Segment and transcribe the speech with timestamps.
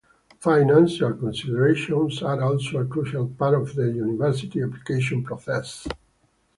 [0.39, 5.87] Financial considerations are also a crucial part of the university application process.